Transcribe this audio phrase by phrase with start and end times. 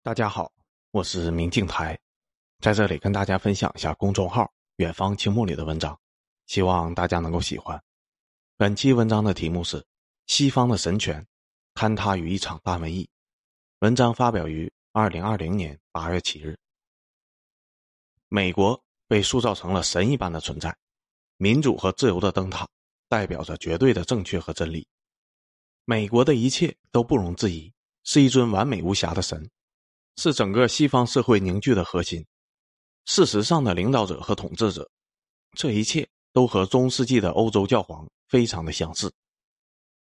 [0.00, 0.50] 大家好，
[0.92, 1.98] 我是明镜台，
[2.60, 5.98] 在这里跟大家分享一下公众号“远方青木”里的文章，
[6.46, 7.82] 希望大家能够喜欢。
[8.56, 9.76] 本期文章的题目是
[10.26, 11.26] 《西方的神权
[11.74, 13.04] 坍塌于一场大瘟疫》，
[13.80, 16.56] 文章发表于二零二零年八月七日。
[18.28, 20.74] 美国被塑造成了神一般的存在，
[21.36, 22.66] 民主和自由的灯塔
[23.08, 24.86] 代表着绝对的正确和真理。
[25.84, 27.70] 美国的一切都不容置疑，
[28.04, 29.50] 是一尊完美无瑕的神。
[30.18, 32.26] 是整个西方社会凝聚的核心。
[33.04, 34.90] 事实上的领导者和统治者，
[35.52, 39.12] 这一切都和中世纪的欧洲教皇非常的相似。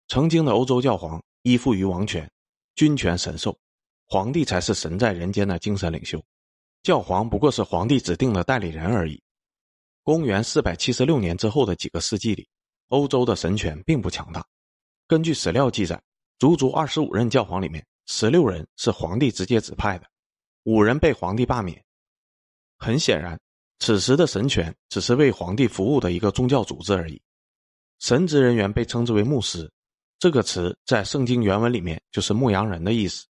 [0.07, 2.27] 曾经的欧洲教皇依附于王权，
[2.73, 3.55] 君权神授，
[4.07, 6.19] 皇帝才是神在人间的精神领袖，
[6.81, 9.21] 教皇不过是皇帝指定的代理人而已。
[10.01, 12.49] 公元四百七十六年之后的几个世纪里，
[12.87, 14.43] 欧洲的神权并不强大。
[15.07, 16.01] 根据史料记载，
[16.39, 17.85] 足足二十五任教皇里面。
[18.07, 20.07] 十六人是皇帝直接指派的，
[20.63, 21.83] 五人被皇帝罢免。
[22.79, 23.37] 很显然，
[23.79, 27.21] 此时的神权只是为皇帝服务的一个宗教组织而已。
[27.99, 29.69] 神职人员被称之为牧师，
[30.19, 33.25] 这个词在圣经原文里面就是牧羊人的意思。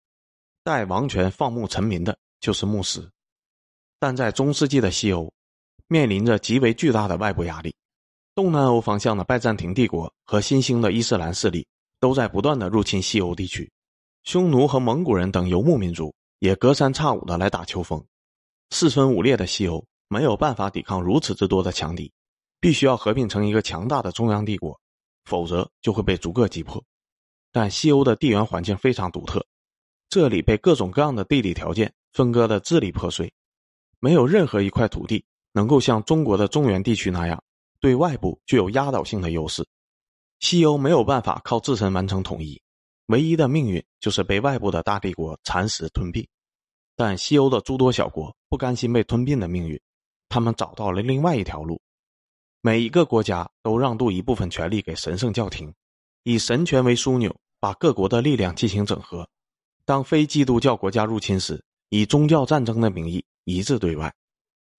[0.63, 3.09] 代王权放牧臣民的就是牧师。
[3.99, 5.33] 但在中世纪的西欧，
[5.87, 7.73] 面临着极为巨大的外部压力，
[8.35, 11.65] 东南欧方向的拜占庭帝国和新兴的伊斯兰势力
[11.99, 13.67] 都在不断的入侵西欧地区。
[14.27, 18.05] 匈奴和蒙古人等游牧民族也隔三差五的来打秋风，
[18.71, 22.11] 四分五裂的西欧没有办法抵抗如此之多的强敌，
[22.59, 24.77] 必须要合并成一个强大的中央帝国，
[25.23, 26.83] 否则就会被逐个击破。
[27.53, 29.45] 但西欧的地缘环境非常独特，
[30.09, 33.31] 这里被各种各样的地理条件分割的支离破碎，
[34.01, 37.41] 没有任何一块土地能够像中国的中原地区那样
[37.79, 39.65] 对外部具有压倒性的优势。
[40.41, 42.61] 西欧没有办法靠自身完成统一。
[43.07, 46.27] 唯一的命运就是被外部的大帝国蚕食吞并，
[46.95, 49.79] 但西欧的诸多小国不甘心被吞并的命运，
[50.27, 51.81] 他们找到了另外一条路。
[52.61, 55.73] 每一个国家都让渡一部分权力给神圣教廷，
[56.23, 59.29] 以神权为枢纽，把各国的力量进行整合。
[59.85, 64.13] 当非基督教国家入侵时，以宗教战争的名义一致对外。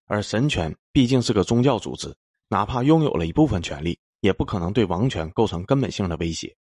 [0.05, 2.15] 而神权毕竟是个宗教组织，
[2.47, 6.55] 哪怕拥有了一部分权力，也不可能对王权构成根本性的威胁。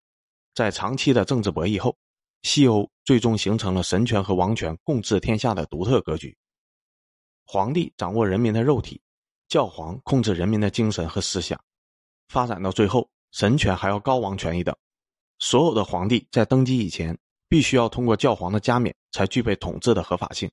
[0.56, 1.96] 在长期的政治博弈后，
[2.44, 6.36] 西欧最终形成了神权和王权共治天下的独特格局。
[7.46, 9.02] 皇帝掌握人民的肉体，
[9.50, 11.62] 教皇控制人民的精神和思想。
[12.30, 14.74] 发展到最后，神权还要高王权一等。
[15.40, 17.18] 所有的皇帝在登基以前，
[17.50, 20.50] 必须要通过教皇的加冕才具备统治的合法性。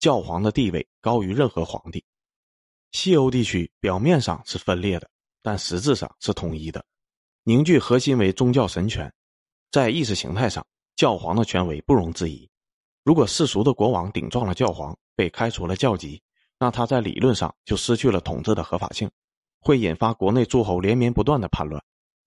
[0.00, 2.02] 教皇的地位高于任何皇帝。
[2.92, 5.10] 西欧地区表面上是分裂的，
[5.42, 6.82] 但实质上是统一的，
[7.42, 9.12] 凝聚核心为宗教神权。
[9.74, 10.64] 在意识形态上，
[10.94, 12.48] 教皇的权威不容置疑。
[13.02, 16.22] 如果世俗的国王顶撞了教皇，被开除了教籍，
[16.60, 19.10] 那他在理论上就失去了统治的合法性，
[19.58, 21.82] 会引发国内诸侯连绵不断的叛乱，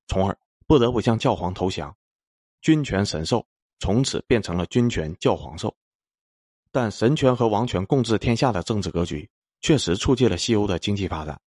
[0.08, 0.38] 从而
[0.68, 1.96] 不得不向教皇投降。
[2.60, 3.48] 君权神授
[3.80, 5.74] 从此变成了君权教皇授。
[6.70, 9.30] 但神权和王权共治天下的政治格局，
[9.62, 11.40] 确实促进了西欧的经济发展，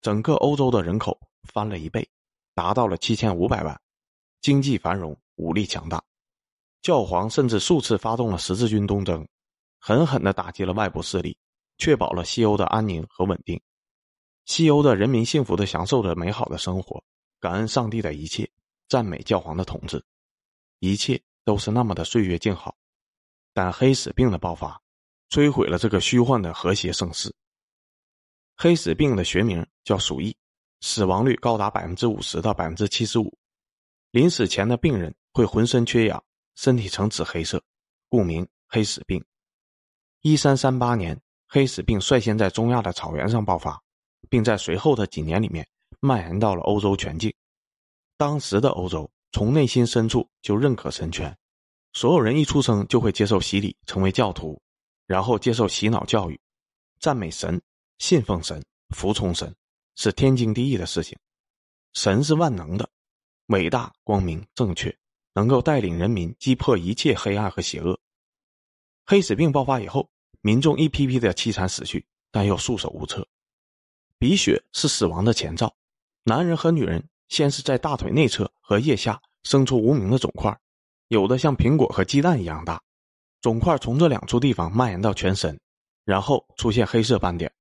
[0.00, 2.08] 整个欧洲的人口翻了一倍，
[2.54, 3.78] 达到了七千五百万，
[4.40, 5.14] 经济繁荣。
[5.36, 6.02] 武力强大，
[6.80, 9.26] 教皇甚至数次发动了十字军东征，
[9.80, 11.36] 狠狠地打击了外部势力，
[11.76, 13.60] 确保了西欧的安宁和稳定。
[14.44, 17.02] 西欧的人民幸福地享受着美好的生活，
[17.40, 18.48] 感恩上帝的一切，
[18.88, 20.04] 赞美教皇的统治，
[20.78, 22.76] 一切都是那么的岁月静好。
[23.52, 24.80] 但黑死病的爆发，
[25.30, 27.34] 摧毁了这个虚幻的和谐盛世。
[28.56, 30.36] 黑死病的学名叫鼠疫，
[30.80, 33.36] 死亡率高达百分之五十到百分之七十五。
[34.12, 35.12] 临死前的病人。
[35.34, 36.24] 会浑身缺氧，
[36.54, 37.60] 身体呈紫黑色，
[38.08, 39.22] 故名黑死病。
[40.20, 43.82] 一三三八年，黑死病率先在中亚的草原上爆发，
[44.30, 45.66] 并在随后的几年里面
[45.98, 47.34] 蔓延到了欧洲全境。
[48.16, 51.36] 当时的欧洲从内心深处就认可神权，
[51.94, 54.62] 所有人一出生就会接受洗礼，成为教徒，
[55.04, 56.40] 然后接受洗脑教育，
[57.00, 57.60] 赞美神、
[57.98, 59.52] 信奉神、服从神，
[59.96, 61.18] 是天经地义的事情。
[61.92, 62.88] 神是万能的，
[63.46, 64.96] 伟大、光明、正确。
[65.34, 68.00] 能够带领人民击破一切黑暗和邪恶。
[69.04, 70.08] 黑死病爆发以后，
[70.40, 73.26] 民众一批批的凄惨死去，但又束手无策。
[74.18, 75.74] 鼻血是死亡的前兆。
[76.22, 80.58] 男人和女人先是在大腿内侧和腋下生出无名的肿块，
[81.08, 82.80] 有的像苹果和鸡蛋一样大。
[83.42, 85.60] 肿块从这两处地方蔓延到全身，
[86.06, 87.52] 然后出现黑色斑点，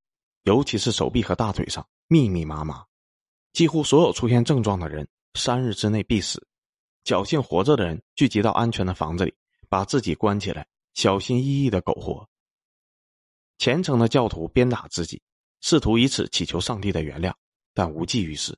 [0.44, 2.86] 尤其是手臂和大腿上密密麻麻。
[3.52, 6.48] 几乎所有出现症状的人，三日之内必死。
[7.04, 9.34] 侥幸活着的人聚集到安全的房子里，
[9.68, 12.28] 把自己关起来，小心翼翼的苟活。
[13.58, 15.22] 虔诚的教徒鞭打自己，
[15.60, 17.34] 试图以此祈求上帝的原谅，
[17.74, 18.58] 但无济于事。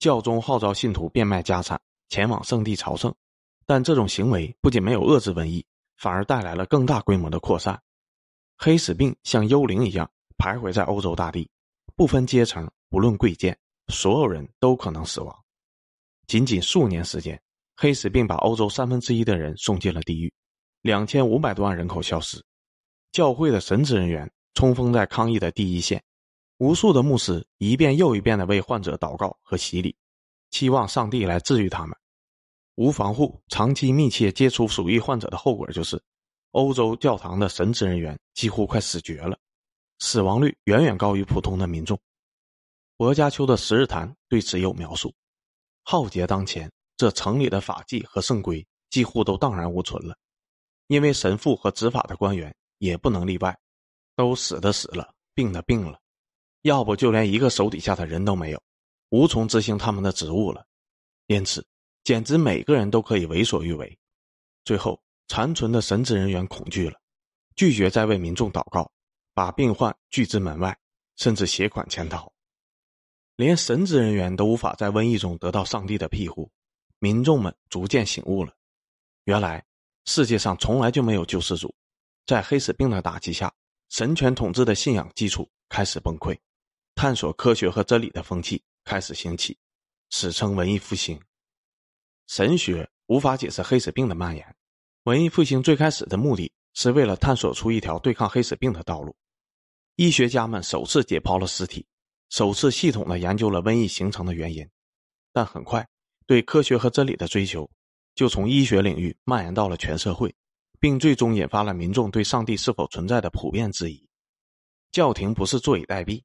[0.00, 3.14] 教宗号召信徒变卖家产前往圣地朝圣，
[3.66, 5.64] 但这种行为不仅没有遏制瘟疫，
[5.96, 7.80] 反而带来了更大规模的扩散。
[8.56, 11.48] 黑死病像幽灵一样徘徊在欧洲大地，
[11.94, 13.56] 不分阶层，不论贵贱，
[13.88, 15.36] 所有人都可能死亡。
[16.26, 17.40] 仅仅数年时间，
[17.82, 20.30] 黑死病把欧洲三分之一的人送进了地狱，
[20.82, 22.44] 两千五百多万人口消失。
[23.10, 26.04] 教会的神职人员冲锋在抗疫的第一线，
[26.58, 29.96] 无数的牧师一遍又一遍地为患者祷告和洗礼，
[30.50, 31.96] 期望上帝来治愈他们。
[32.74, 35.98] 无防护、长期密切接触鼠疫患者的后果就是，
[36.50, 39.38] 欧洲教堂的神职人员几乎快死绝了，
[40.00, 41.98] 死亡率远远高于普通的民众。
[42.98, 45.14] 薄伽丘的十日谈对此有描述：
[45.82, 50.14] 浩劫当前，这城里的法纪和圣规几乎都荡然无存了，
[50.88, 52.54] 因为神父和执法的官员。
[52.76, 53.54] 也不能例外，
[54.16, 56.00] 都死的死了，病的病了，
[56.62, 58.62] 要不就连一个手底下的人都没有，
[59.10, 60.64] 无从执行他们的职务了。
[61.26, 61.62] 因此，
[62.04, 63.98] 简直每个人都可以为所欲为。
[64.64, 64.98] 最后，
[65.28, 66.98] 残存的神职人员恐惧了，
[67.54, 68.90] 拒绝再为民众祷告，
[69.34, 70.74] 把病患拒之门外，
[71.16, 72.32] 甚至携款潜逃。
[73.36, 76.50] 连神职人员都无法在瘟疫中得到上帝的庇护，
[77.00, 78.54] 民众们逐渐醒悟了：
[79.24, 79.64] 原来
[80.04, 81.74] 世界上从来就没有救世主。
[82.26, 83.52] 在黑死病的打击下，
[83.88, 86.38] 神权统治的信仰基础开始崩溃，
[86.94, 89.58] 探索科学和真理的风气开始兴起，
[90.10, 91.18] 史称文艺复兴。
[92.28, 94.56] 神学无法解释黑死病的蔓延，
[95.04, 99.16] 文艺复兴最开始的目的是为了探索出一条对抗黑死病的道路。
[99.96, 101.86] 医学家们首次解剖了尸体，
[102.28, 104.68] 首次系统的研究了瘟疫形成的原因，
[105.32, 105.88] 但很快，
[106.30, 107.68] 对科学和真理的追求
[108.14, 110.32] 就从医学领域蔓延到了全社会。
[110.78, 114.08] 并最终引发了民众对上帝是否存在的普遍质疑。
[114.90, 116.22] 教廷不是坐以待毙，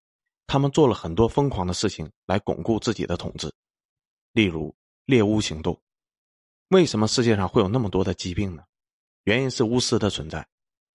[0.47, 3.53] 他们做了很多疯狂的事情来巩固自己的统治，
[4.31, 4.73] 例如
[5.05, 5.77] 猎巫行动。
[6.69, 8.63] 为什么世界上会有那么多的疾病呢？
[9.25, 10.47] 原因是巫师的存在。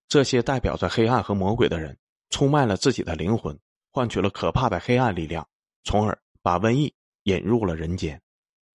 [0.08, 1.94] 这些代表着黑暗和魔鬼的人，
[2.30, 3.56] 出卖了自己的灵魂，
[3.92, 5.46] 换取了可怕的黑暗力量，
[5.84, 8.18] 从而把瘟疫引入了人间。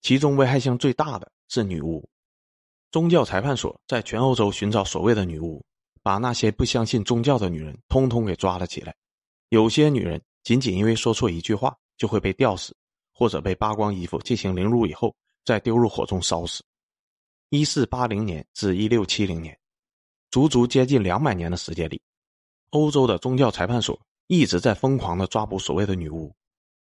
[0.01, 2.07] 其中危害性最大的是女巫。
[2.92, 5.63] 宗教裁判所在全欧洲寻找所谓的女巫，
[6.03, 8.94] 把那些不相信宗教的女人通通给抓了起来。
[9.50, 12.75] 有些女人仅仅因为说错一句话，就会被吊死，
[13.13, 15.15] 或者被扒光衣服进行凌辱以后
[15.45, 16.63] 再丢入火中烧死。
[17.50, 19.57] 一四八零年至一六七零年，
[20.31, 22.01] 足足接近两百年的时间里，
[22.71, 26.33] 欧洲的宗教裁判所一直在疯狂的抓捕所谓的女巫。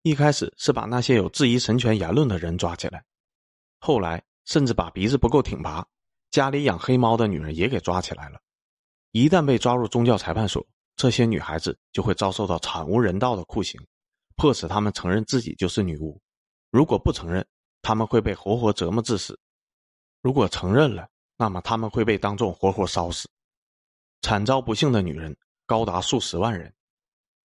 [0.07, 3.03] 一开始是把那些有质疑神权言论的人抓起来，
[3.79, 4.23] 后来。
[4.47, 5.85] 甚至把鼻子不够挺拔、
[6.31, 8.39] 家里养黑猫的女人也给抓起来了。
[9.11, 10.65] 一旦被抓入宗教裁判所，
[10.95, 13.77] 这些女孩子就会遭受到惨无人道的酷刑，
[14.37, 16.17] 迫使她们承认自己就是女巫。
[16.71, 17.45] 如果不承认，
[17.81, 19.33] 她们会被活活折磨致死；
[20.21, 23.29] 如果承认了，那么他们会被当众活活烧死。
[24.21, 26.73] 惨遭不幸的女人高达数十万人。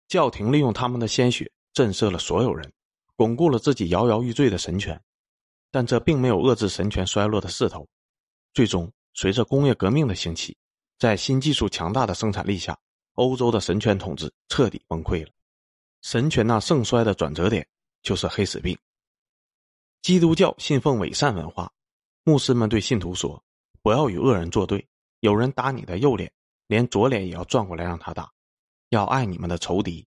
[0.08, 2.72] 教廷利用他们的鲜血震慑了所有人，
[3.16, 4.98] 巩固了自己摇摇欲坠的神权。
[5.70, 7.86] 但这并没有遏制神权衰落的势头，
[8.54, 10.56] 最终随着工业革命的兴起，
[10.98, 12.78] 在新技术强大的生产力下，
[13.16, 15.30] 欧洲的神权统治彻底崩溃了。
[16.00, 17.68] 神权那盛衰的转折点
[18.00, 18.74] 就是黑死病。
[20.00, 21.70] 基督教信奉伪善文化，
[22.24, 23.44] 牧师们对信徒说
[23.82, 24.88] ：“不要与恶人作对，
[25.20, 26.32] 有人打你的右脸，
[26.68, 28.32] 连左脸也要转过来让他打，
[28.88, 30.06] 要爱你们的仇敌，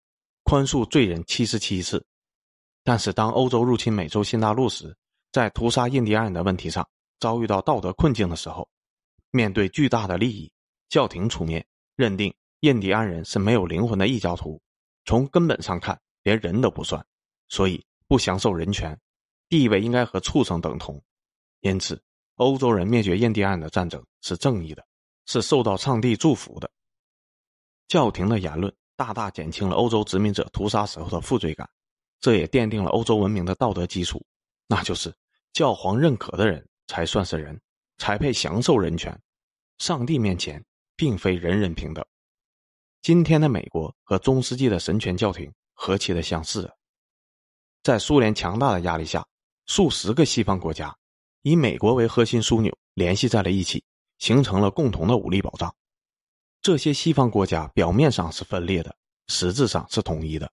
[0.44, 2.04] 宽恕罪人七十七次。”
[2.84, 4.96] 但是当欧洲入侵美洲新大陆时，
[5.32, 6.86] 在屠杀印第安人的问题上
[7.18, 8.68] 遭遇到道德困境的时候，
[9.30, 10.52] 面对巨大的利益，
[10.88, 14.60] 教廷出面认定印第安人是没有灵魂的异教徒，
[15.06, 17.04] 从根本上看连人都不算，
[17.48, 18.98] 所以不享受人权，
[19.48, 21.02] 地位应该和畜生等同。
[21.60, 22.00] 因此，
[22.34, 24.86] 欧洲人灭绝印第安人的战争是正义的，
[25.24, 26.70] 是受到上帝祝福的。
[27.88, 31.68] 教廷的言论大大减轻了欧洲殖民者屠杀时候的负罪感，
[32.20, 34.24] 这也奠定了欧洲文明的道德基础，
[34.66, 35.14] 那就是。
[35.52, 37.56] 教皇认可的人才算是人，
[37.98, 39.16] 才配享受人权。
[39.78, 40.60] 上帝面前，
[40.96, 42.04] 并非人人平等。
[43.02, 46.74] 今天的美国和中世纪的神权教廷何其的相似啊！
[47.84, 49.24] 在苏联强大的压力下，
[49.66, 50.92] 数十个西方国家
[51.42, 53.84] 以美国为核心枢纽联系在了一起，
[54.18, 55.72] 形成了共同的武力保障。
[56.64, 60.50] 这些西方国家表面上是分裂的，实质上是统一的。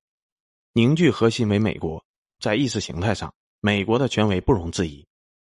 [0.74, 2.04] 凝聚核心为美国，
[2.38, 3.34] 在意识形态上。
[3.62, 5.08] 美国的权威不容置疑，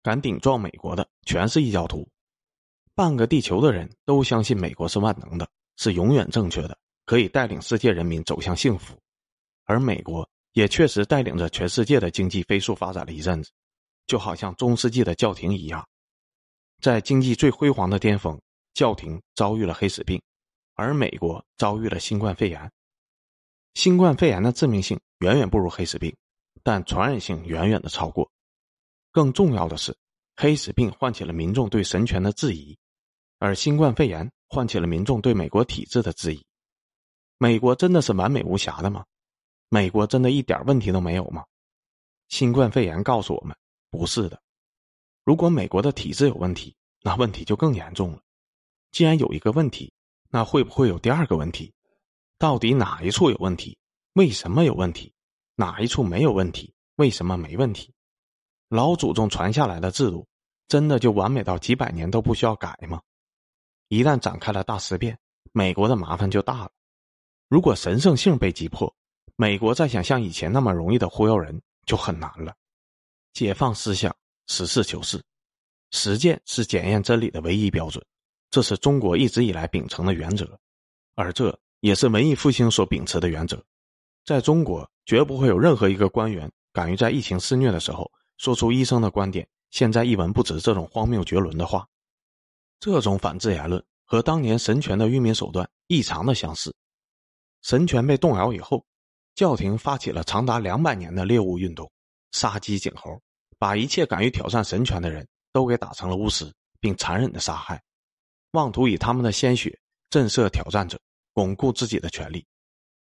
[0.02, 2.06] 敢顶撞美国的全是异教徒。
[2.94, 8.94] 半个地球的人都相信美国是万能的，是永远正确的，可以带领世界人民走向幸福。
[9.64, 13.50] 而美国也确实带领着全世界的经济飞速发展了一阵子，
[14.06, 15.82] 就好像中世纪的教廷一样，
[16.82, 18.38] 在经济最辉煌的巅峰，
[18.74, 20.20] 教廷遭遇了黑死病，
[20.74, 22.70] 而美国遭遇了新冠肺炎。
[23.74, 26.14] 新冠肺炎的致命性远远不如黑死病，
[26.62, 28.30] 但传染性远远的超过。
[29.10, 29.96] 更重要的是，
[30.36, 32.76] 黑死病唤起了民众对神权的质疑，
[33.38, 36.44] 而新冠肺炎唤起了民众对美国体制的质疑。
[37.38, 39.04] 美国真的是完美无瑕的吗？
[39.68, 41.44] 美国真的一点问题都没有吗？
[42.28, 43.56] 新冠肺炎告诉我们，
[43.90, 44.40] 不是的。
[45.24, 48.20] 如果美国的体制有问题，那问题就更严重了。
[48.90, 49.92] 既然有一个问题，
[50.34, 51.74] 那会不会有第二个问题？
[52.38, 53.76] 到底哪一处有问题？
[54.14, 55.12] 为什么有问题？
[55.56, 56.72] 哪一处没有问题？
[56.96, 57.92] 为什么没问题？
[58.70, 60.26] 老祖宗传下来的制度，
[60.68, 63.02] 真的就完美到几百年都不需要改吗？
[63.88, 65.18] 一旦展开了大事变，
[65.52, 66.72] 美国的麻烦就大了。
[67.48, 68.96] 如果神圣性被击破，
[69.36, 72.56] 美国再想像以前那么容易的忽悠人就很难了。
[73.34, 75.22] 解放思想，实事求是，
[75.90, 78.02] 实践是检验真理的唯一标准，
[78.52, 80.46] 这是中国一直以来秉承的原则，
[81.16, 83.60] 而这也是文艺复兴所秉持的原则。
[84.24, 91.88] 在中国，绝不会有任何一个官员敢于在疫情肆虐的时候说出医生的观点现在一文不值这种荒谬绝伦的话。
[92.78, 96.72] 这种反制言论和当年神权的愚民手段异常的相似。
[97.62, 98.84] 神权被动摇以后。
[99.34, 101.90] 教廷发起了长达两百年的猎物运动，
[102.32, 103.18] 杀鸡儆猴，
[103.58, 107.82] 把一切敢于挑战神权的人都给打成了巫师，并残忍的杀害，
[108.52, 109.78] 妄图以他们的鲜血
[110.10, 111.00] 震慑挑战者，
[111.32, 112.44] 巩固自己的权利。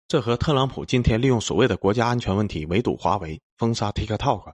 [0.07, 4.53] 这和特朗普今天利用所谓的国家安全问题围堵华为、封杀 TikTok，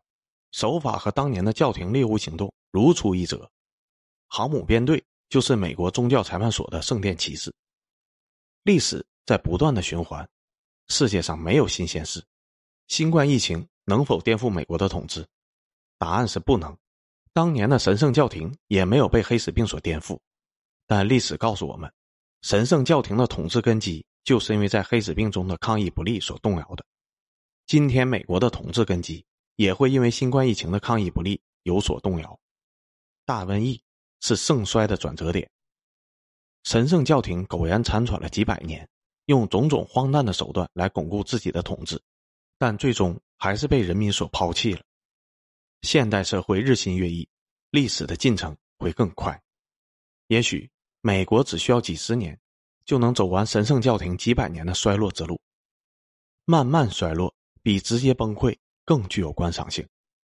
[0.53, 3.51] 手法和当年的教廷猎物行动如出一辙。
[4.29, 7.53] 航母编队就是美国宗教裁判所的圣殿骑士。
[8.63, 10.29] 历史在不断的循环。
[10.89, 12.23] 世界上没有新鲜事，
[12.89, 15.27] 新冠疫情能否颠覆美国的统治？
[15.99, 16.77] 答案是不能。
[17.33, 20.19] 当年的神圣教廷也没有被黑死病所颠覆，
[20.87, 21.93] 但历史告诉我们，
[22.43, 26.85] 神圣教廷的统治根基就是因为在黑死病中的抗疫不力所动摇的。
[27.67, 29.25] 今天美国的统治根基
[29.57, 32.39] 也会因为新冠疫情的抗疫不力有所动摇。
[33.25, 33.83] 大瘟疫
[34.21, 35.51] 是盛衰的转折点。
[36.65, 38.89] 神圣教廷苟延残喘了几百年。
[39.27, 41.99] 用种种荒诞的手段来巩固自己的统治，
[42.59, 44.83] 但最终还是被人民所抛弃了。
[45.81, 47.27] 现代社会日新月异，
[47.71, 49.43] 历史的进程会更快。
[50.27, 50.71] 也许
[51.07, 52.41] 美国只需要几十年，
[52.87, 55.39] 就能走完神圣教廷几百年的衰落之路。
[56.47, 58.57] 慢慢衰落比直接崩溃
[58.87, 59.87] 更具有观赏性。